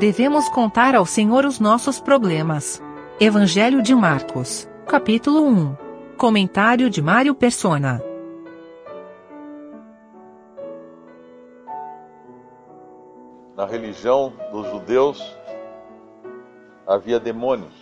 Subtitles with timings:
[0.00, 2.82] Devemos contar ao Senhor os nossos problemas.
[3.20, 5.76] Evangelho de Marcos, capítulo 1.
[6.16, 8.02] Comentário de Mário Persona.
[13.54, 15.36] Na religião dos judeus
[16.86, 17.74] havia demônios.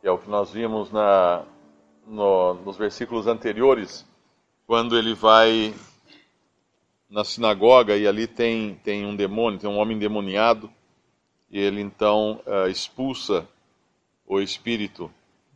[0.00, 1.42] É o que nós vimos na,
[2.06, 4.06] no, nos versículos anteriores,
[4.64, 5.74] quando ele vai
[7.12, 10.72] na sinagoga e ali tem, tem um demônio, tem um homem endemoniado,
[11.50, 13.46] e ele então uh, expulsa
[14.26, 15.12] o espírito,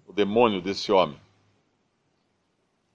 [0.07, 1.19] o demônio desse homem.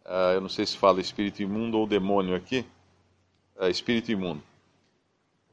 [0.05, 2.63] Uh, eu não sei se fala espírito imundo ou demônio aqui,
[3.59, 4.43] uh, espírito imundo.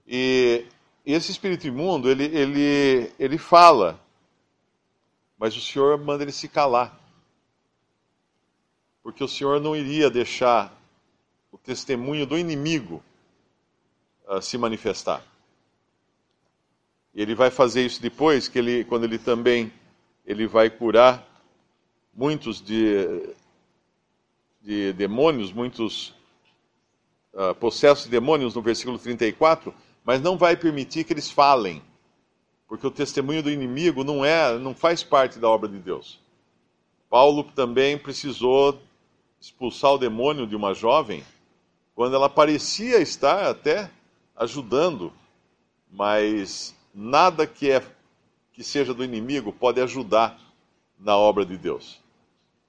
[0.07, 0.67] E
[1.07, 3.99] esse espírito imundo, ele, ele, ele fala,
[5.39, 6.95] mas o Senhor manda ele se calar.
[9.03, 10.78] Porque o Senhor não iria deixar
[11.69, 13.03] testemunho do inimigo
[14.27, 15.23] uh, se manifestar.
[17.15, 19.71] E ele vai fazer isso depois, que ele, quando ele também
[20.25, 21.29] ele vai curar
[22.15, 23.35] muitos de,
[24.63, 26.15] de demônios, muitos
[27.35, 31.83] uh, possessos de demônios, no versículo 34, mas não vai permitir que eles falem,
[32.67, 36.19] porque o testemunho do inimigo não é, não faz parte da obra de Deus.
[37.11, 38.81] Paulo também precisou
[39.39, 41.23] expulsar o demônio de uma jovem
[41.99, 43.91] quando ela parecia estar até
[44.37, 45.13] ajudando,
[45.91, 47.83] mas nada que é
[48.53, 50.39] que seja do inimigo pode ajudar
[50.97, 51.99] na obra de Deus.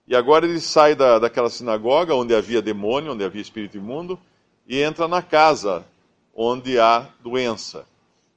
[0.07, 4.19] E agora ele sai da, daquela sinagoga onde havia demônio, onde havia espírito imundo,
[4.67, 5.85] e entra na casa
[6.35, 7.85] onde há doença,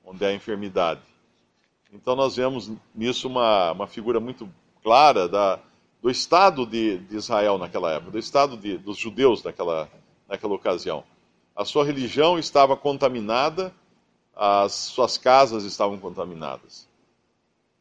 [0.05, 1.01] onde há enfermidade.
[1.91, 4.47] Então nós vemos nisso uma, uma figura muito
[4.83, 5.59] clara da,
[6.03, 9.89] do Estado de, de Israel naquela época, do Estado de, dos judeus naquela,
[10.33, 11.05] naquela ocasião.
[11.55, 13.73] A sua religião estava contaminada,
[14.35, 16.89] as suas casas estavam contaminadas.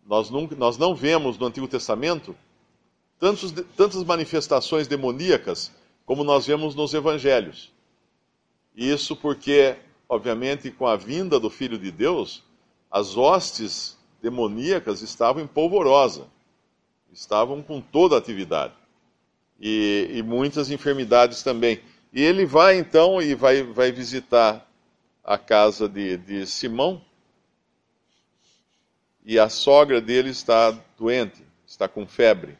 [0.05, 2.35] Nós, nunca, nós não vemos no Antigo Testamento
[3.17, 5.72] tantos, tantas manifestações demoníacas
[6.06, 7.72] como nós vemos nos evangelhos.
[8.75, 9.78] Isso porque,
[10.09, 12.44] obviamente, com a vinda do Filho de Deus,
[12.91, 16.28] as hostes demoníacas estavam em polvorosa,
[17.13, 18.73] estavam com toda a atividade.
[19.57, 21.79] E, e muitas enfermidades também.
[22.13, 24.67] E ele vai então e vai, vai visitar
[25.23, 27.01] a casa de, de Simão.
[29.23, 32.57] E a sogra dele está doente, está com febre.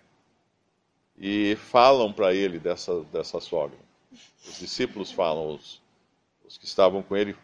[1.18, 3.78] E falam para ele dessa, dessa sogra.
[4.46, 5.82] Os discípulos falam, os,
[6.46, 7.36] os que estavam com ele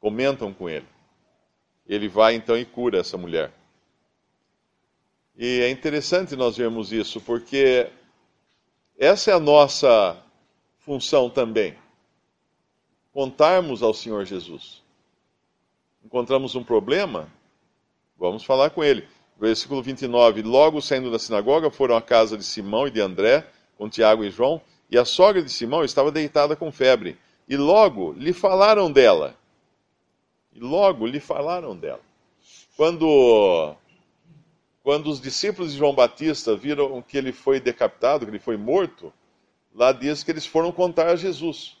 [0.00, 0.86] comentam com ele.
[1.86, 3.52] Ele vai então e cura essa mulher.
[5.36, 7.90] E é interessante nós vermos isso, porque
[8.98, 10.22] essa é a nossa
[10.90, 11.76] função também.
[13.12, 14.82] Contarmos ao Senhor Jesus.
[16.04, 17.28] Encontramos um problema?
[18.18, 19.06] Vamos falar com ele.
[19.38, 20.42] Versículo 29.
[20.42, 23.46] Logo saindo da sinagoga, foram à casa de Simão e de André,
[23.78, 27.16] com Tiago e João, e a sogra de Simão estava deitada com febre.
[27.48, 29.36] E logo lhe falaram dela.
[30.52, 32.00] E logo lhe falaram dela.
[32.76, 33.76] Quando,
[34.82, 39.12] quando os discípulos de João Batista viram que ele foi decapitado, que ele foi morto,
[39.74, 41.76] lá diz que eles foram contar a Jesus.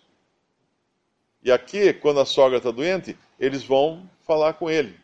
[1.42, 4.98] E aqui, quando a sogra está doente, eles vão falar com ele.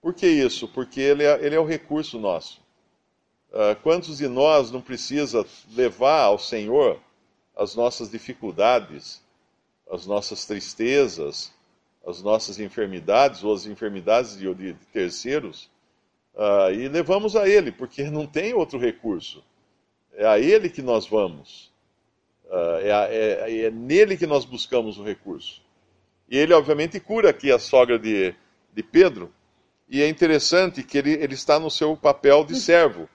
[0.00, 0.66] Por que isso?
[0.68, 2.60] Porque ele é, ele é o recurso nosso.
[3.50, 7.00] Uh, quantos de nós não precisa levar ao Senhor
[7.56, 9.22] as nossas dificuldades,
[9.90, 11.52] as nossas tristezas,
[12.06, 15.70] as nossas enfermidades ou as enfermidades de, de, terceiros
[16.34, 19.42] uh, e levamos a Ele, porque não tem outro recurso.
[20.14, 21.72] É a Ele que nós vamos.
[22.46, 25.60] Uh, é, é, é, nele que nós buscamos o recurso.
[26.28, 28.34] E ele, obviamente, cura aqui a sogra de,
[28.72, 29.32] de Pedro.
[29.88, 33.08] E é interessante que ele, ele está no seu papel de servo.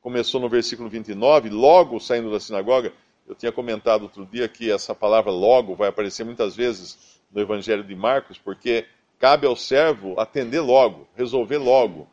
[0.00, 2.92] Começou no versículo 29, logo saindo da sinagoga.
[3.26, 7.84] Eu tinha comentado outro dia que essa palavra logo vai aparecer muitas vezes no Evangelho
[7.84, 8.86] de Marcos, porque
[9.18, 12.08] cabe ao servo atender logo, resolver logo,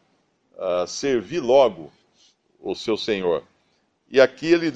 [0.55, 1.91] uh, servir logo
[2.59, 3.43] o seu senhor.
[4.09, 4.73] E aqui ele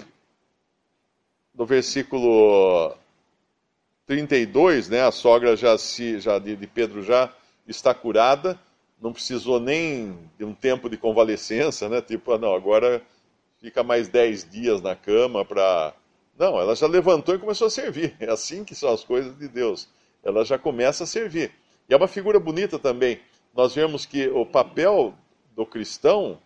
[1.54, 2.96] no versículo
[4.06, 7.34] 32, né, a sogra já, se, já de, de Pedro já
[7.68, 8.60] está curada,
[9.02, 12.02] não precisou nem de um tempo de convalescença, né?
[12.02, 13.02] Tipo, ah, não, agora
[13.60, 15.94] fica mais 10 dias na cama para.
[16.38, 18.16] Não, ela já levantou e começou a servir.
[18.20, 19.90] É assim que são as coisas de Deus.
[20.24, 21.52] Ela já começa a servir.
[21.90, 23.20] E é uma figura bonita também.
[23.56, 25.14] Nós vemos que o papel
[25.56, 26.40] do cristão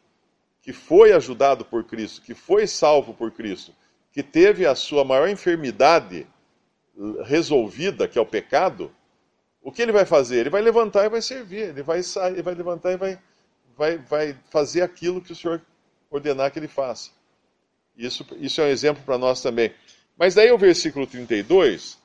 [0.62, 3.72] que foi ajudado por Cristo, que foi salvo por Cristo,
[4.16, 6.26] que teve a sua maior enfermidade
[7.26, 8.90] resolvida, que é o pecado,
[9.62, 10.38] o que ele vai fazer?
[10.38, 13.20] Ele vai levantar e vai servir, ele vai sair, ele vai levantar e vai,
[13.78, 15.62] vai, vai fazer aquilo que o Senhor
[16.10, 17.12] ordenar que ele faça.
[17.98, 19.74] Isso, isso é um exemplo para nós também.
[20.18, 22.00] Mas daí o versículo 32,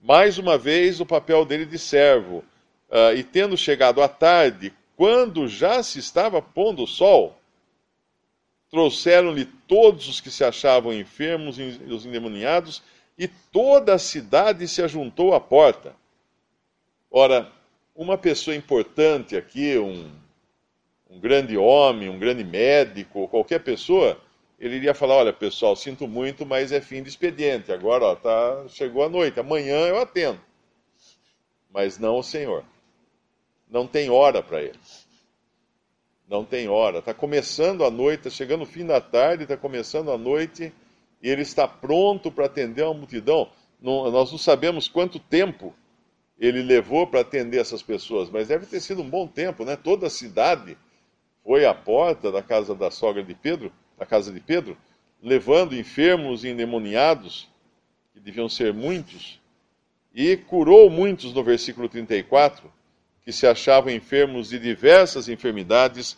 [0.00, 2.44] mais uma vez o papel dele de servo.
[2.88, 7.36] Uh, e tendo chegado à tarde, quando já se estava pondo o sol,
[8.70, 12.82] trouxeram-lhe todos os que se achavam enfermos e os endemoniados,
[13.18, 15.94] e toda a cidade se ajuntou à porta.
[17.10, 17.50] Ora,
[17.94, 20.10] uma pessoa importante aqui, um,
[21.10, 24.20] um grande homem, um grande médico, qualquer pessoa,
[24.58, 27.72] ele iria falar: Olha, pessoal, sinto muito, mas é fim de expediente.
[27.72, 30.40] Agora, ó, tá, chegou a noite, amanhã eu atendo.
[31.70, 32.64] Mas não o Senhor.
[33.68, 34.78] Não tem hora para ele.
[36.28, 36.98] Não tem hora.
[36.98, 40.72] Está começando a noite, está chegando o fim da tarde, está começando a noite,
[41.22, 43.50] e ele está pronto para atender uma multidão.
[43.80, 45.74] Não, nós não sabemos quanto tempo
[46.38, 49.76] ele levou para atender essas pessoas, mas deve ter sido um bom tempo, né?
[49.76, 50.76] Toda a cidade
[51.42, 54.76] foi à porta da casa da sogra de Pedro na casa de Pedro,
[55.20, 57.48] levando enfermos e endemoniados,
[58.12, 59.40] que deviam ser muitos,
[60.14, 62.70] e curou muitos no versículo 34,
[63.28, 66.16] que se achavam enfermos de diversas enfermidades,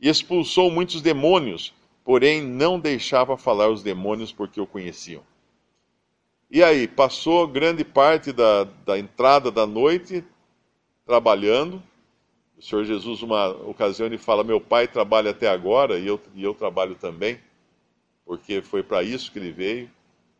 [0.00, 1.74] e expulsou muitos demônios,
[2.04, 5.20] porém não deixava falar os demônios porque o conheciam.
[6.48, 10.22] E aí, passou grande parte da, da entrada da noite
[11.04, 11.82] trabalhando,
[12.56, 16.44] o Senhor Jesus, uma ocasião, ele fala: Meu pai trabalha até agora e eu, e
[16.44, 17.40] eu trabalho também,
[18.24, 19.90] porque foi para isso que ele veio.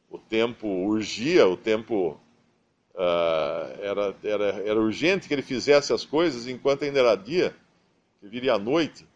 [0.08, 2.20] O tempo urgia, o tempo
[2.94, 7.54] uh, era, era, era urgente que ele fizesse as coisas enquanto ainda era dia,
[8.20, 9.06] que viria a noite.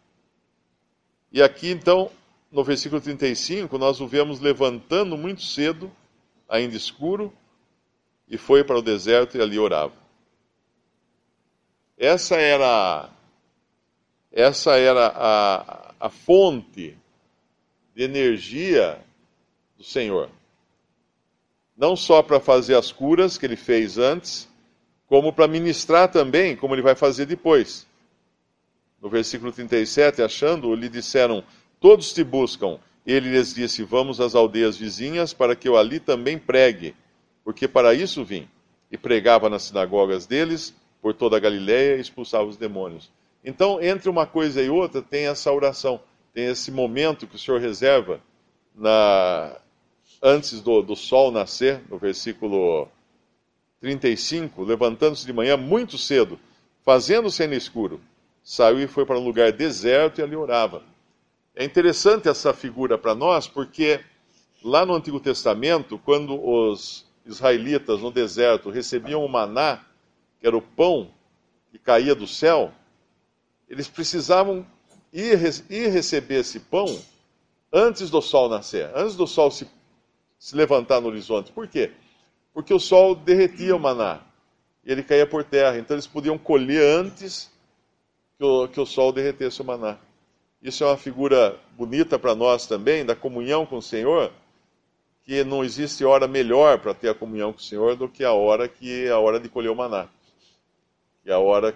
[1.31, 2.11] E aqui, então,
[2.51, 5.91] no versículo 35, nós o vemos levantando muito cedo,
[6.47, 7.33] ainda escuro,
[8.27, 9.93] e foi para o deserto e ali orava.
[11.97, 13.09] Essa era,
[14.31, 16.97] essa era a, a fonte
[17.93, 18.99] de energia
[19.77, 20.29] do Senhor.
[21.79, 24.49] Não só para fazer as curas que ele fez antes,
[25.07, 27.87] como para ministrar também, como ele vai fazer depois.
[29.01, 31.41] No versículo 37, achando, lhe disseram:
[31.79, 32.77] Todos te buscam.
[33.07, 36.93] Ele lhes disse: Vamos às aldeias vizinhas para que eu ali também pregue,
[37.45, 38.45] porque para isso vim.
[38.91, 43.09] E pregava nas sinagogas deles por toda a Galiléia e expulsava os demônios.
[43.41, 46.01] Então, entre uma coisa e outra, tem essa oração,
[46.33, 48.19] tem esse momento que o Senhor reserva
[48.75, 49.55] na,
[50.21, 52.87] antes do, do sol nascer, no versículo
[53.79, 56.39] 35, levantando-se de manhã muito cedo,
[56.83, 58.01] fazendo-se no escuro,
[58.43, 60.83] saiu e foi para um lugar deserto e ali orava.
[61.55, 63.99] É interessante essa figura para nós, porque
[64.63, 69.83] lá no Antigo Testamento, quando os israelitas no deserto recebiam o maná,
[70.39, 71.11] que era o pão
[71.71, 72.71] que caía do céu,
[73.69, 74.65] eles precisavam
[75.13, 75.37] ir,
[75.69, 76.99] ir receber esse pão
[77.71, 79.67] antes do sol nascer, antes do sol se,
[80.39, 81.51] se levantar no horizonte.
[81.51, 81.91] Por quê?
[82.53, 84.21] Porque o sol derretia o maná
[84.83, 85.77] e ele caía por terra.
[85.77, 87.51] Então eles podiam colher antes
[88.37, 89.97] que o, que o sol derretesse o maná.
[90.63, 94.31] Isso é uma figura bonita para nós também, da comunhão com o Senhor,
[95.23, 98.33] que não existe hora melhor para ter a comunhão com o Senhor do que a
[98.33, 100.09] hora que a hora de colher o maná
[101.23, 101.75] que a hora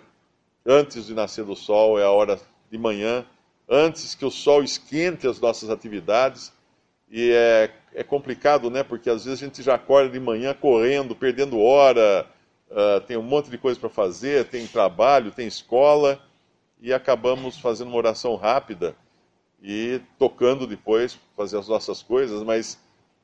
[0.66, 2.40] antes de nascer do sol, é a hora
[2.72, 3.26] de manhã,
[3.70, 6.52] antes que o sol esquente as nossas atividades.
[7.10, 8.84] E é, é complicado, né?
[8.84, 12.28] Porque às vezes a gente já acorda de manhã correndo, perdendo hora,
[12.70, 16.20] uh, tem um monte de coisa para fazer, tem trabalho, tem escola,
[16.82, 18.96] e acabamos fazendo uma oração rápida
[19.64, 22.78] e tocando depois, fazer as nossas coisas, mas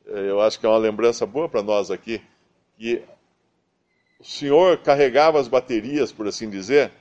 [0.08, 2.22] eh, eu acho que é uma lembrança boa para nós aqui,
[2.78, 3.04] que
[4.18, 6.94] o Senhor carregava as baterias, por assim dizer,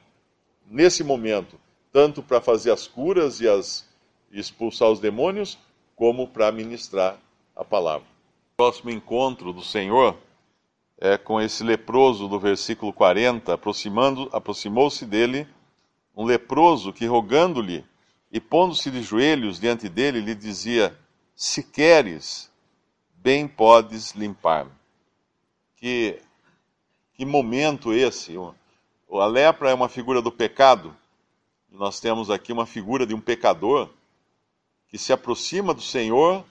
[0.68, 1.58] nesse momento,
[1.92, 3.88] tanto para fazer as curas e, as,
[4.32, 5.56] expulsar os demônios,
[5.98, 7.18] como para ministrar
[7.56, 8.06] a palavra.
[8.52, 10.16] O próximo encontro do Senhor
[10.96, 15.44] é com esse leproso do versículo 40, aproximando, aproximou-se dele
[16.16, 17.84] um leproso que rogando-lhe
[18.30, 20.96] e pondo-se de joelhos diante dele, lhe dizia:
[21.34, 22.48] Se queres,
[23.16, 24.70] bem podes limpar-me.
[25.76, 26.20] Que
[27.14, 28.36] que momento esse?
[29.10, 30.94] A lepra é uma figura do pecado.
[31.68, 33.90] Nós temos aqui uma figura de um pecador
[34.88, 36.44] que se aproxima do Senhor,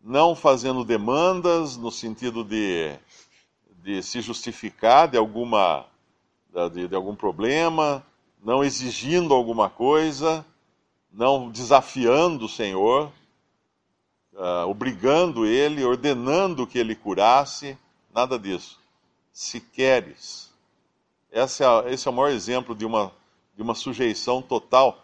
[0.00, 2.96] não fazendo demandas no sentido de,
[3.82, 5.84] de se justificar de alguma
[6.72, 8.04] de, de algum problema,
[8.42, 10.44] não exigindo alguma coisa,
[11.10, 13.10] não desafiando o Senhor,
[14.34, 17.78] uh, obrigando ele, ordenando que ele curasse,
[18.12, 18.82] nada disso
[19.32, 20.52] se queres.
[21.30, 23.10] Esse é, esse é o maior exemplo de uma,
[23.56, 25.01] de uma sujeição total,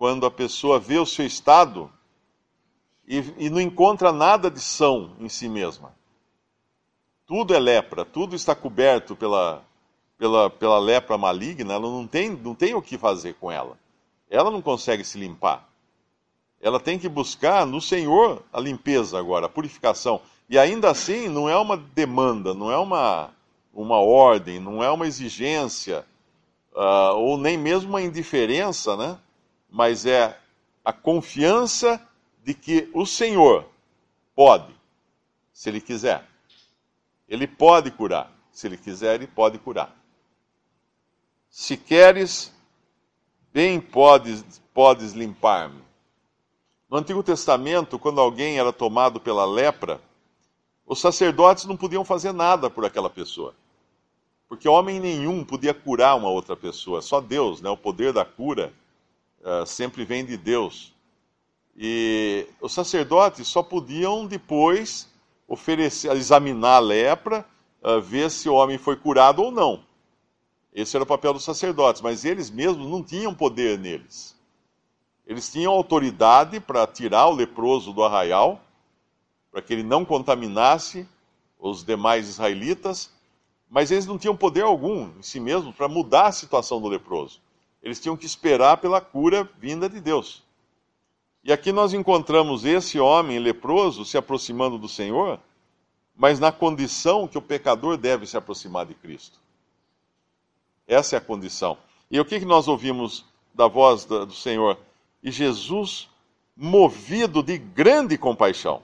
[0.00, 1.92] quando a pessoa vê o seu estado
[3.06, 5.94] e, e não encontra nada de são em si mesma.
[7.26, 9.62] Tudo é lepra, tudo está coberto pela,
[10.16, 13.76] pela, pela lepra maligna, ela não tem, não tem o que fazer com ela.
[14.30, 15.68] Ela não consegue se limpar.
[16.62, 20.22] Ela tem que buscar no Senhor a limpeza agora, a purificação.
[20.48, 23.28] E ainda assim, não é uma demanda, não é uma,
[23.70, 26.06] uma ordem, não é uma exigência,
[26.72, 29.18] uh, ou nem mesmo uma indiferença, né?
[29.70, 30.38] Mas é
[30.84, 32.00] a confiança
[32.42, 33.68] de que o Senhor
[34.34, 34.74] pode,
[35.52, 36.26] se Ele quiser.
[37.28, 38.32] Ele pode curar.
[38.50, 39.94] Se Ele quiser, Ele pode curar.
[41.48, 42.52] Se queres,
[43.52, 45.82] bem podes, podes limpar-me.
[46.88, 50.00] No Antigo Testamento, quando alguém era tomado pela lepra,
[50.84, 53.54] os sacerdotes não podiam fazer nada por aquela pessoa.
[54.48, 57.70] Porque homem nenhum podia curar uma outra pessoa, só Deus, né?
[57.70, 58.72] o poder da cura
[59.40, 60.92] uh, sempre vem de Deus.
[61.76, 65.08] E os sacerdotes só podiam depois
[65.46, 67.46] oferecer, examinar a lepra,
[67.82, 69.82] uh, ver se o homem foi curado ou não.
[70.72, 74.36] Esse era o papel dos sacerdotes, mas eles mesmos não tinham poder neles.
[75.26, 78.60] Eles tinham autoridade para tirar o leproso do arraial,
[79.50, 81.06] para que ele não contaminasse
[81.58, 83.10] os demais israelitas,
[83.68, 87.40] mas eles não tinham poder algum em si mesmos para mudar a situação do leproso.
[87.82, 90.42] Eles tinham que esperar pela cura vinda de Deus.
[91.42, 95.40] E aqui nós encontramos esse homem leproso se aproximando do Senhor,
[96.14, 99.40] mas na condição que o pecador deve se aproximar de Cristo.
[100.86, 101.78] Essa é a condição.
[102.10, 104.78] E o que, que nós ouvimos da voz do Senhor?
[105.22, 106.10] E Jesus,
[106.54, 108.82] movido de grande compaixão.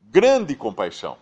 [0.00, 1.18] Grande compaixão.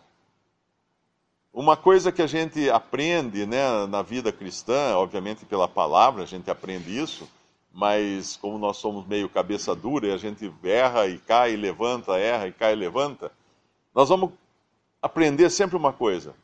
[1.52, 6.50] Uma coisa que a gente aprende né, na vida cristã, obviamente pela palavra, a gente
[6.50, 7.28] aprende isso,
[7.72, 12.18] mas como nós somos meio cabeça dura e a gente erra e cai e levanta,
[12.18, 13.32] erra e cai e levanta,
[13.94, 14.30] nós vamos
[15.02, 16.34] aprender sempre uma coisa: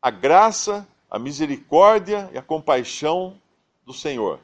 [0.00, 3.40] a graça a misericórdia e a compaixão
[3.84, 4.40] do Senhor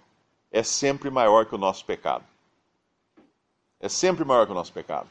[0.51, 2.25] é sempre maior que o nosso pecado.
[3.81, 5.09] É sempre maior que o nosso pecado.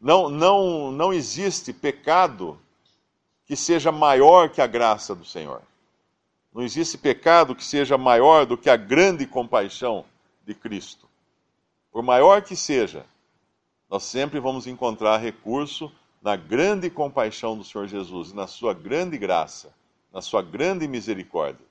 [0.00, 2.58] Não, não, não existe pecado
[3.46, 5.62] que seja maior que a graça do Senhor.
[6.52, 10.04] Não existe pecado que seja maior do que a grande compaixão
[10.46, 11.08] de Cristo.
[11.92, 13.04] Por maior que seja,
[13.90, 15.90] nós sempre vamos encontrar recurso
[16.22, 19.72] na grande compaixão do Senhor Jesus na sua grande graça
[20.14, 21.66] na sua grande misericórdia.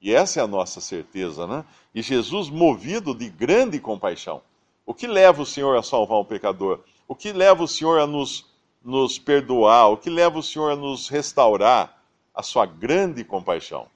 [0.00, 1.64] E essa é a nossa certeza, né?
[1.92, 4.40] E Jesus, movido de grande compaixão.
[4.86, 6.80] O que leva o Senhor a salvar um pecador?
[7.08, 8.46] O que leva o Senhor a nos,
[8.84, 9.90] nos perdoar?
[9.90, 12.02] O que leva o Senhor a nos restaurar?
[12.34, 13.86] A sua grande compaixão.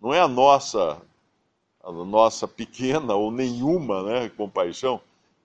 [0.00, 1.00] Não é a nossa,
[1.82, 5.00] a nossa pequena ou nenhuma né, compaixão.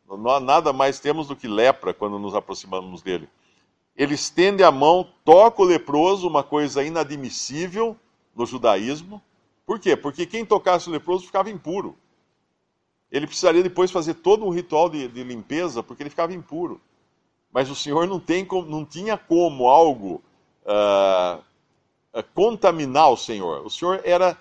[0.08, 3.30] Não, nada mais temos do que lepra quando nos aproximamos dele
[3.96, 7.96] ele estende a mão, toca o leproso, uma coisa inadmissível
[8.36, 9.22] no judaísmo.
[9.66, 9.96] Por quê?
[9.96, 11.96] Porque quem tocasse o leproso ficava impuro.
[13.12, 16.80] Ele precisaria depois fazer todo um ritual de, de limpeza, porque ele ficava impuro.
[17.52, 20.22] Mas o Senhor não, tem, não tinha como algo
[20.66, 21.44] uh,
[22.34, 23.66] contaminar o Senhor.
[23.66, 24.38] O Senhor era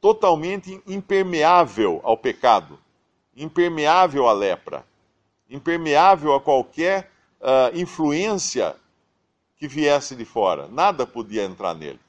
[0.00, 2.78] totalmente impermeável ao pecado,
[3.36, 4.84] impermeável à lepra,
[5.48, 8.76] impermeável a qualquer uh, influência
[9.56, 10.68] que viesse de fora.
[10.68, 12.00] Nada podia entrar nele.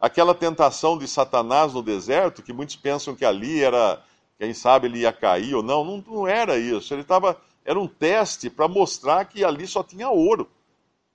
[0.00, 4.02] Aquela tentação de Satanás no deserto, que muitos pensam que ali era,
[4.38, 6.92] quem sabe ele ia cair ou não, não, não era isso.
[6.92, 7.36] Ele estava,
[7.66, 10.48] era um teste para mostrar que ali só tinha ouro.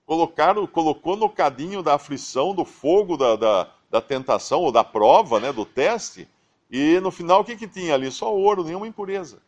[0.05, 5.39] Colocaram, colocou no cadinho da aflição, do fogo da, da, da tentação, ou da prova,
[5.39, 6.27] né, do teste,
[6.69, 8.11] e no final o que, que tinha ali?
[8.11, 9.41] Só ouro, nenhuma impureza.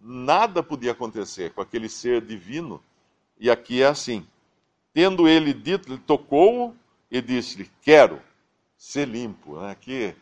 [0.00, 2.82] Nada podia acontecer com aquele ser divino.
[3.38, 4.26] E aqui é assim.
[4.92, 6.74] Tendo ele dito, ele tocou
[7.10, 8.20] e disse-lhe: Quero
[8.76, 9.60] ser limpo.
[9.60, 9.76] Né?
[9.80, 10.14] Que,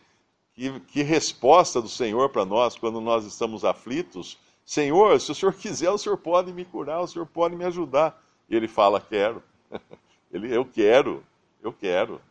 [0.53, 4.37] que, que resposta do Senhor para nós quando nós estamos aflitos.
[4.67, 8.21] Senhor, se o Senhor quiser, o Senhor pode me curar, o Senhor pode me ajudar.
[8.49, 9.41] E ele fala: Quero.
[10.29, 11.23] Ele, eu quero,
[11.63, 12.21] eu quero.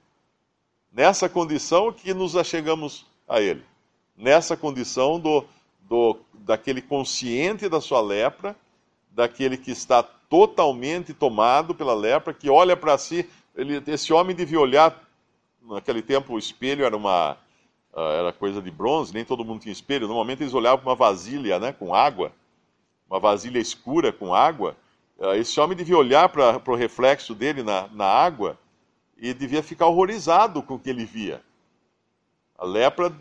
[0.92, 3.64] Nessa condição que nos achegamos a Ele.
[4.14, 5.46] Nessa condição do,
[5.80, 8.54] do, daquele consciente da sua lepra,
[9.10, 13.26] daquele que está totalmente tomado pela lepra, que olha para si.
[13.54, 15.02] Ele, esse homem devia olhar.
[15.62, 17.38] Naquele tempo, o espelho era uma
[18.00, 20.06] era coisa de bronze, nem todo mundo tinha espelho.
[20.06, 22.32] Normalmente eles olhavam para uma vasilha né, com água,
[23.08, 24.76] uma vasilha escura com água.
[25.18, 28.58] Uh, esse homem devia olhar para o reflexo dele na, na água
[29.16, 31.42] e devia ficar horrorizado com o que ele via.
[32.58, 33.12] A lepra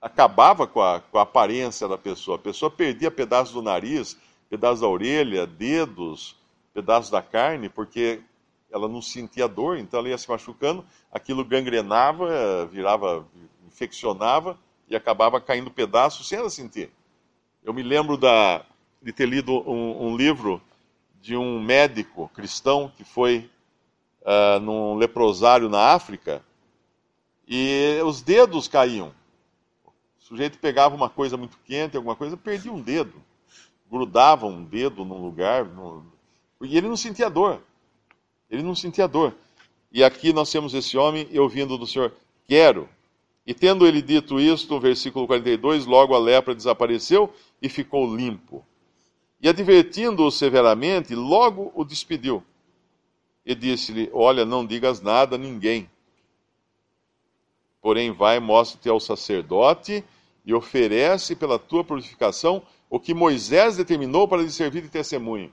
[0.00, 2.36] acabava com a, com a aparência da pessoa.
[2.36, 4.18] A pessoa perdia pedaços do nariz,
[4.50, 6.36] pedaços da orelha, dedos,
[6.74, 8.20] pedaços da carne, porque
[8.72, 13.26] ela não sentia dor, então ela ia se machucando, aquilo gangrenava, virava,
[13.72, 16.90] infeccionava e acabava caindo pedaços sem ela sentir.
[17.64, 18.64] Eu me lembro da,
[19.00, 20.60] de ter lido um, um livro
[21.20, 23.50] de um médico cristão que foi
[24.22, 26.44] uh, num leprosário na África
[27.46, 29.12] e os dedos caíam.
[29.86, 33.14] O sujeito pegava uma coisa muito quente, alguma coisa, perdia um dedo.
[33.90, 35.64] Grudava um dedo num lugar.
[35.64, 36.04] No...
[36.62, 37.60] E ele não sentia dor.
[38.50, 39.34] Ele não sentia dor.
[39.92, 42.12] E aqui nós temos esse homem ouvindo do Senhor:
[42.46, 42.88] Quero.
[43.46, 48.64] E tendo ele dito isto, versículo 42, logo a lepra desapareceu e ficou limpo.
[49.40, 52.44] E advertindo-o severamente, logo o despediu.
[53.44, 55.90] E disse-lhe: Olha, não digas nada a ninguém.
[57.80, 60.04] Porém, vai, mostra-te ao sacerdote
[60.46, 65.52] e oferece pela tua purificação o que Moisés determinou para lhe servir de testemunho.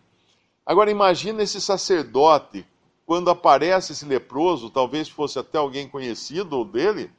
[0.64, 2.64] Agora, imagina esse sacerdote,
[3.04, 7.10] quando aparece esse leproso, talvez fosse até alguém conhecido dele,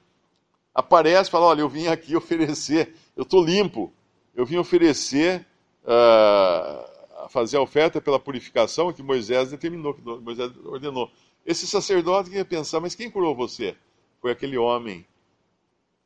[0.74, 3.92] aparece e fala: Olha, eu vim aqui oferecer, eu estou limpo,
[4.34, 5.46] eu vim oferecer
[5.84, 11.10] uh, fazer a oferta pela purificação que Moisés determinou, que Moisés ordenou.
[11.44, 13.76] Esse sacerdote ia pensar, mas quem curou você?
[14.20, 15.06] Foi aquele homem,